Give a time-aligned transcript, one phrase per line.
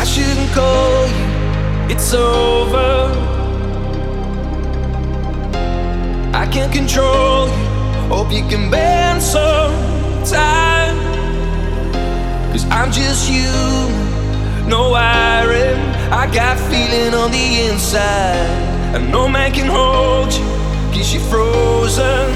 [0.00, 1.26] I shouldn't call you,
[1.94, 3.12] it's over.
[6.34, 7.64] I can't control you,
[8.08, 9.72] hope you can bend some
[10.24, 10.96] time.
[12.52, 13.52] Cause I'm just you.
[14.68, 15.78] no wiring.
[16.10, 20.44] I got feeling on the inside, and no man can hold you,
[20.92, 22.30] cause you're frozen,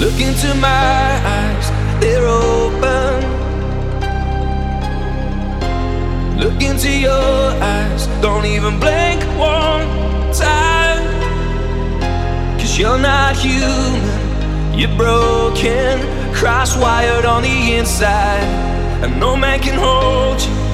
[0.00, 3.20] Look into my eyes, they're open.
[6.38, 11.04] Look into your eyes, don't even blink one time.
[12.58, 16.00] Cause you're not human, you're broken,
[16.32, 18.48] cross wired on the inside.
[19.04, 20.69] And no man can hold you,